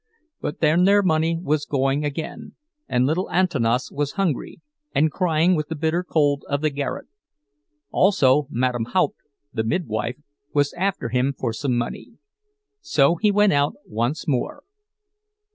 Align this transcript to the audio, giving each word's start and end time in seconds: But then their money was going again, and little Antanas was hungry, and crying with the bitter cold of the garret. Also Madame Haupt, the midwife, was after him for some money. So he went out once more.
But 0.39 0.61
then 0.61 0.85
their 0.85 1.03
money 1.03 1.37
was 1.39 1.63
going 1.67 2.03
again, 2.03 2.55
and 2.89 3.05
little 3.05 3.29
Antanas 3.29 3.91
was 3.93 4.13
hungry, 4.13 4.59
and 4.95 5.11
crying 5.11 5.53
with 5.55 5.67
the 5.67 5.75
bitter 5.75 6.03
cold 6.03 6.43
of 6.49 6.61
the 6.61 6.71
garret. 6.71 7.05
Also 7.91 8.47
Madame 8.49 8.85
Haupt, 8.85 9.17
the 9.53 9.63
midwife, 9.63 10.17
was 10.55 10.73
after 10.73 11.09
him 11.09 11.35
for 11.37 11.53
some 11.53 11.77
money. 11.77 12.13
So 12.81 13.13
he 13.17 13.29
went 13.31 13.53
out 13.53 13.75
once 13.85 14.27
more. 14.27 14.63